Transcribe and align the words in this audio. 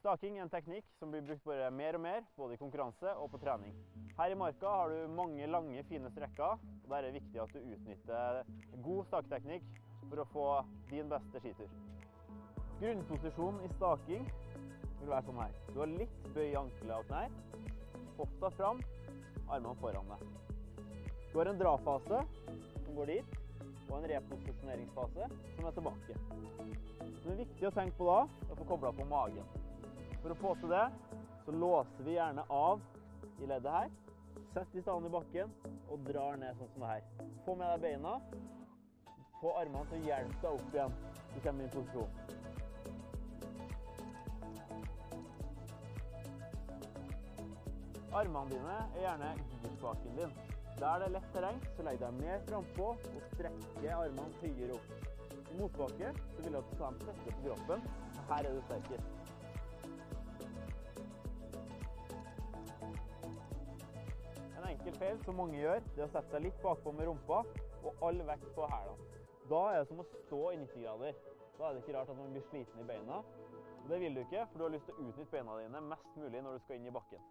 Staking 0.00 0.38
er 0.38 0.46
en 0.46 0.48
teknikk 0.48 0.86
som 0.96 1.10
blir 1.12 1.20
brukt 1.26 1.42
bare 1.44 1.66
mer 1.76 1.98
og 1.98 2.00
mer, 2.00 2.22
både 2.32 2.54
i 2.56 2.60
konkurranse 2.60 3.10
og 3.20 3.26
på 3.34 3.40
trening. 3.42 3.74
Her 4.16 4.32
i 4.32 4.38
marka 4.40 4.70
har 4.72 4.94
du 4.94 5.12
mange 5.12 5.44
lange, 5.44 5.82
fine 5.90 6.08
strekker. 6.14 6.56
og 6.56 6.86
Der 6.88 6.96
er 6.96 7.02
det 7.10 7.18
viktig 7.18 7.42
at 7.42 7.52
du 7.52 7.58
utnytter 7.60 8.40
god 8.86 9.10
staketeknikk 9.10 9.66
for 10.06 10.22
å 10.22 10.26
få 10.32 10.46
din 10.88 11.12
beste 11.12 11.44
skitur. 11.44 11.76
Grunnposisjonen 12.80 13.60
i 13.68 13.70
staking 13.74 14.24
vil 15.02 15.12
være 15.12 15.26
sånn 15.28 15.42
her. 15.42 15.60
Du 15.68 15.78
har 15.82 15.92
litt 15.92 16.32
bøy 16.32 16.46
i 16.46 16.58
ankler 16.62 16.96
og 16.96 17.12
knær. 17.12 17.36
Hofta 18.16 18.54
fram, 18.56 18.84
armene 19.50 19.76
foran 19.84 20.16
deg. 20.16 20.26
Du 21.28 21.38
har 21.42 21.52
en 21.52 21.60
drafase 21.60 22.24
som 22.56 22.92
går 22.96 23.18
dit, 23.18 23.40
og 23.90 23.98
en 24.00 24.12
reposisjoneringsfase 24.16 25.28
som 25.28 25.68
er 25.68 25.76
tilbake. 25.76 26.20
Det 27.20 27.34
er 27.34 27.42
viktig 27.44 27.68
å 27.68 27.78
tenke 27.82 28.00
på 28.00 28.08
da, 28.08 28.22
å 28.48 28.62
få 28.62 28.72
kobla 28.72 28.96
på 28.96 29.12
magen. 29.12 29.59
For 30.20 30.34
å 30.34 30.38
få 30.40 30.54
til 30.60 30.72
det, 30.74 30.86
så 31.44 31.52
låser 31.56 32.04
vi 32.04 32.16
gjerne 32.18 32.44
av 32.52 32.80
i 33.40 33.48
leddet 33.48 33.72
her. 33.72 33.90
Sett 34.52 34.72
de 34.74 34.82
stand 34.82 35.06
i 35.06 35.12
bakken 35.12 35.52
og 35.88 36.04
drar 36.08 36.36
ned 36.40 36.58
sånn 36.58 36.72
som 36.74 36.84
det 36.84 36.90
her. 36.90 37.04
Få 37.46 37.54
med 37.56 37.70
deg 37.72 37.84
beina. 37.86 38.18
Få 39.40 39.54
armene 39.56 39.86
til 39.88 40.02
å 40.02 40.08
hjelpe 40.10 40.40
deg 40.42 40.50
opp 40.58 40.74
igjen. 40.74 40.96
Du 41.30 41.38
kommer 41.44 41.64
i 41.64 41.72
posisjon. 41.72 42.12
Armene 48.20 48.50
dine 48.50 48.76
er 48.76 49.04
gjerne 49.04 49.30
girspaken 49.62 50.18
din. 50.18 50.32
Der 50.80 51.00
det 51.00 51.06
er 51.06 51.14
lett 51.14 51.32
terreng, 51.34 51.58
så 51.76 51.84
legg 51.86 52.00
deg 52.02 52.18
mer 52.18 52.44
frampå 52.48 52.90
og 52.96 53.24
strekke 53.34 53.96
armene 53.96 54.42
høyere 54.42 54.76
opp. 54.76 54.92
I 55.40 55.58
motbakke 55.58 56.12
så 56.18 56.44
vil 56.44 56.52
du 56.52 56.60
at 56.60 56.70
du 56.70 56.76
skal 56.76 57.00
presse 57.04 57.36
på 57.38 57.46
kroppen. 57.48 57.88
Her 58.30 58.48
er 58.50 58.56
du 58.56 58.62
sterkest. 58.68 59.20
Enkel 64.80 64.96
feil 64.96 65.18
som 65.24 65.36
mange 65.36 65.58
gjør, 65.60 65.82
det 65.94 66.00
er 66.00 66.06
å 66.06 66.12
sette 66.14 66.32
seg 66.32 66.44
litt 66.46 66.60
bakpå 66.62 66.92
med 66.96 67.08
rumpa 67.10 67.42
og 67.84 68.04
all 68.06 68.20
vekt 68.24 68.46
på 68.56 68.68
hælene. 68.70 69.18
Da 69.50 69.60
er 69.72 69.82
det 69.82 69.88
som 69.90 70.00
å 70.00 70.06
stå 70.08 70.40
i 70.54 70.60
90 70.62 70.84
grader. 70.86 71.18
Da 71.58 71.66
er 71.66 71.74
det 71.74 71.82
ikke 71.82 71.96
rart 71.98 72.12
at 72.12 72.16
man 72.16 72.32
blir 72.32 72.46
sliten 72.48 72.80
i 72.80 72.86
beina. 72.88 73.18
Det 73.90 73.98
vil 74.00 74.16
du 74.16 74.22
ikke, 74.22 74.46
for 74.52 74.60
du 74.60 74.64
har 74.64 74.72
lyst 74.72 74.88
til 74.88 74.96
å 74.96 75.04
utnytte 75.08 75.34
beina 75.34 75.58
dine 75.58 75.82
mest 75.90 76.16
mulig 76.16 76.42
når 76.46 76.56
du 76.56 76.64
skal 76.64 76.78
inn 76.78 76.88
i 76.88 76.94
bakken. 76.94 77.26